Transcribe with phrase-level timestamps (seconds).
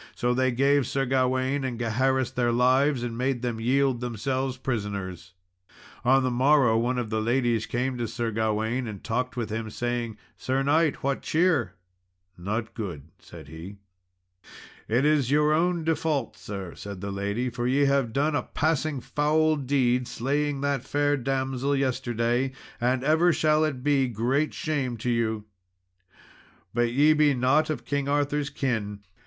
[0.15, 5.35] So they gave Sir Gawain and Gaheris their lives, and made them yield themselves prisoners.
[6.03, 9.69] On the morrow, came one of the ladies to Sir Gawain, and talked with him,
[9.69, 11.75] saying, "Sir knight, what cheer?"
[12.35, 13.75] "Not good," said he.
[14.87, 19.01] "It is your own default, sir," said the lady, "for ye have done a passing
[19.01, 24.97] foul deed in slaying that fair damsel yesterday and ever shall it be great shame
[24.97, 25.45] to you.
[26.73, 29.01] But ye be not of King Arthur's kin."